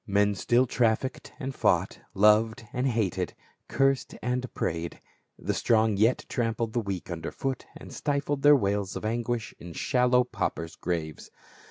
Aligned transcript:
Men 0.07 0.33
still 0.33 0.65
trafficked 0.65 1.31
and 1.39 1.53
fought, 1.53 1.99
loved 2.15 2.65
and 2.73 2.87
hated, 2.87 3.35
cursed 3.67 4.15
and 4.23 4.51
prayed. 4.55 4.99
The 5.37 5.53
strong 5.53 5.95
yet 5.95 6.25
trampled 6.27 6.73
the 6.73 6.79
weak 6.79 7.11
under 7.11 7.31
foot 7.31 7.67
and 7.77 7.93
stifled 7.93 8.41
their 8.41 8.55
wails 8.55 8.95
of 8.95 9.05
anguish 9.05 9.53
in 9.59 9.73
shallow 9.73 10.23
paupers' 10.23 10.75
graves. 10.75 11.29